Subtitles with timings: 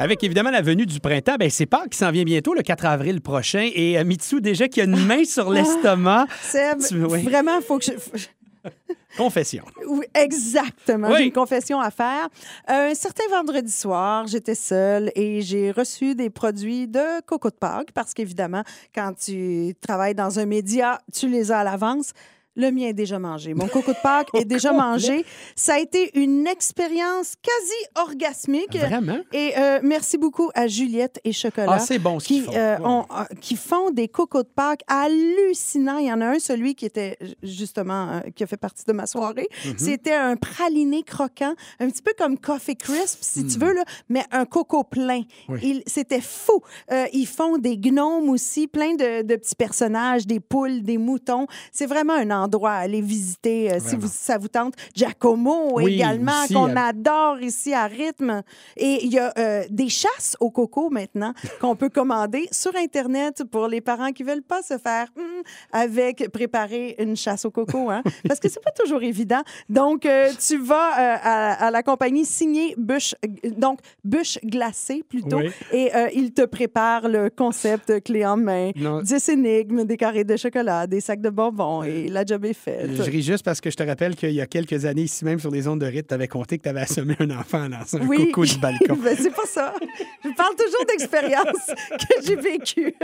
[0.00, 2.86] Avec évidemment la venue du printemps, ben c'est Pâques qui s'en vient bientôt, le 4
[2.86, 3.68] avril prochain.
[3.74, 6.26] Et euh, Mitsu, déjà qui a une main sur l'estomac.
[6.40, 7.22] Seb, Tu- oui.
[7.24, 7.92] vraiment, il faut que je...
[9.16, 9.64] Confession.
[9.88, 11.08] Oui, exactement.
[11.08, 11.14] Oui.
[11.18, 12.28] J'ai une confession à faire.
[12.68, 17.90] Un certain vendredi soir, j'étais seule et j'ai reçu des produits de Coco de Pâques
[17.92, 18.62] parce qu'évidemment,
[18.94, 22.12] quand tu travailles dans un média, tu les as à l'avance.
[22.56, 23.54] Le mien est déjà mangé.
[23.54, 25.24] Mon coco de Pâques est déjà mangé.
[25.54, 28.76] Ça a été une expérience quasi orgasmique.
[28.76, 29.18] Vraiment?
[29.32, 31.74] Et euh, merci beaucoup à Juliette et Chocolat.
[31.74, 32.52] Ah, c'est bon ce qui, font.
[32.54, 32.84] euh, Ouais.
[32.84, 35.98] ont- euh, qui font des cocos de Pâques hallucinants.
[35.98, 38.92] Il y en a un, celui qui était justement, euh, qui a fait partie de
[38.92, 39.48] ma soirée.
[39.64, 39.78] Mm-hmm.
[39.78, 43.48] C'était un praliné croquant, un petit peu comme Coffee Crisp, si Mm.
[43.48, 45.22] tu veux, là, mais un coco plein.
[45.62, 46.60] Il- C'était fou.
[46.90, 51.46] Euh, ils font des gnomes aussi, plein de, de petits personnages, des poules, des moutons.
[51.72, 54.74] C'est vraiment un endroit à aller visiter euh, si vous, ça vous tente.
[54.94, 58.42] Giacomo Oui, également, qu'on à- adore ici à rythme.
[58.76, 63.44] Et il y a euh, des chasses au coco maintenant qu'on peut commander sur Internet
[63.50, 65.24] pour les parents qui veulent pas se faire hum,
[65.72, 69.42] avec préparer une chasse au coco, hein, parce que c'est pas toujours évident.
[69.68, 75.02] Donc, euh, tu vas euh, à, à la compagnie signer bûche, euh, donc bûche glacée
[75.08, 75.50] plutôt, Oui.
[75.72, 79.00] et euh, ils te préparent le concept clé en main, Non.
[79.02, 82.90] 10 énigmes, des carrés de chocolat, des sacs de bonbons, et la job est faite.
[82.94, 85.40] Je ris juste parce que je te rappelle qu'il y a quelques années, ici même
[85.40, 87.96] sur les ondes de rythme, tu avais compté que tu avais assommé un enfant dans
[87.96, 88.26] un Oui.
[88.30, 88.96] coco du balcon.
[89.02, 89.74] Ben, c'est pas ça.
[90.24, 92.94] Je parle toujours d'expériences que j'ai vécues.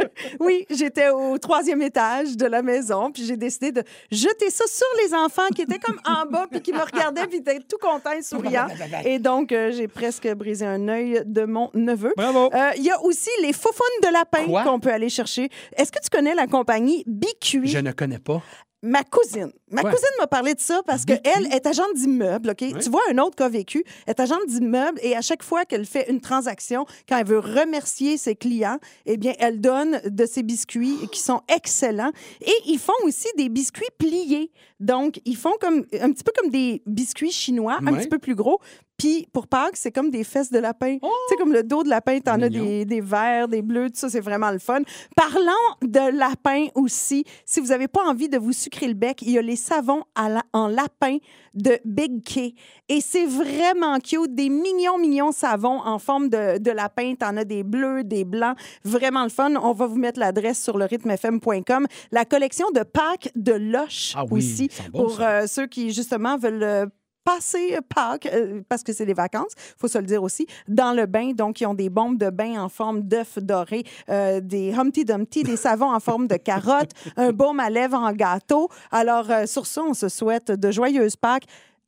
[0.41, 4.87] Oui, j'étais au troisième étage de la maison, puis j'ai décidé de jeter ça sur
[5.05, 8.13] les enfants qui étaient comme en bas, puis qui me regardaient, puis étaient tout contents
[8.13, 8.67] et souriants.
[9.05, 12.13] Et donc, euh, j'ai presque brisé un œil de mon neveu.
[12.17, 12.51] Bravo.
[12.55, 15.49] Euh, Il y a aussi les faufounes de lapin qu'on peut aller chercher.
[15.77, 17.67] Est-ce que tu connais la compagnie Bicuit?
[17.69, 18.43] Je ne connais pas.
[18.87, 19.51] Ma cousine.
[19.71, 19.91] Ma Ouais.
[19.91, 22.59] cousine m'a parlé de ça parce qu'elle est agente d'immeuble, OK?
[22.83, 25.87] Tu vois un autre cas vécu, elle est agente d'immeuble et à chaque fois qu'elle
[25.87, 30.43] fait une transaction, quand elle veut remercier ses clients, eh bien, elle donne de ses
[30.43, 32.13] biscuits qui sont excellents.
[32.43, 34.53] Et ils font aussi des biscuits pliés.
[34.81, 38.35] Donc, ils font comme un petit peu comme des biscuits chinois, un petit peu plus
[38.35, 38.61] gros.
[39.05, 40.97] Puis pour Pâques, c'est comme des fesses de lapin.
[40.99, 43.97] Tu sais, comme le dos de lapin, t'en as des, des verts, des bleus, tout
[43.99, 44.81] ça, c'est vraiment le fun.
[45.15, 45.51] Parlons
[45.83, 47.25] de lapin aussi.
[47.45, 50.05] Si vous n'avez pas envie de vous sucrer le bec, il y a les savons
[50.15, 51.19] à la- en lapin
[51.53, 52.55] de Big K.
[52.89, 54.35] Et c'est vraiment cute.
[54.35, 57.15] Des mignons, mignons savons en forme de, de lapin.
[57.15, 58.57] T'en as des bleus, des blancs.
[58.85, 59.55] Vraiment le fun.
[59.57, 61.87] On va vous mettre l'adresse sur le rythmefm.com.
[62.11, 64.69] La collection de Pâques de Loche Ah oui, aussi.
[64.93, 66.87] pour euh, ceux qui, justement, veulent euh,
[67.25, 71.07] passer Pâques, euh, parce que c'est les vacances, faut se le dire aussi, dans le
[71.07, 71.33] bain.
[71.33, 75.43] Donc, ils ont des bombes de bain en forme d'œuf doré, euh, des Humpty Dumpty,
[75.43, 78.69] des savons en forme de carotte, un baume à lèvres en gâteau.
[78.91, 81.47] Alors, euh, sur ça, on se souhaite de joyeuses Pâques.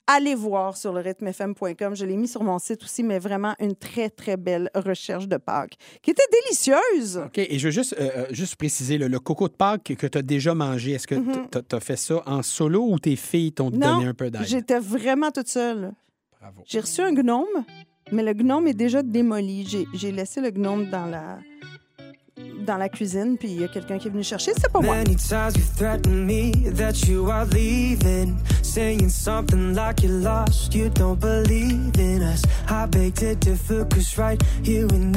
[0.09, 1.97] Allez voir sur le rythmefm.com.
[1.97, 5.37] Je l'ai mis sur mon site aussi, mais vraiment une très, très belle recherche de
[5.37, 7.19] Pâques qui était délicieuse.
[7.27, 10.07] OK, et je veux juste, euh, euh, juste préciser, le, le coco de Pâques que
[10.07, 13.53] tu as déjà mangé, est-ce que tu as fait ça en solo ou tes filles
[13.53, 14.45] t'ont donné un peu d'aide?
[14.47, 15.93] j'étais vraiment toute seule.
[16.41, 16.63] Bravo.
[16.67, 17.65] J'ai reçu un gnome,
[18.13, 19.67] mais le gnome est déjà démoli.
[19.67, 21.39] J'ai- J'ai laissé le gnome dans la,
[22.67, 24.53] dans la cuisine, puis il y a quelqu'un qui est venu chercher.
[24.61, 24.97] C'est pas moi.
[24.97, 30.75] Many times you threatened me that you are leaving, saying something like you're lost.
[30.75, 32.43] You don't believe in us.
[32.69, 35.13] I beg to differ, cause right here in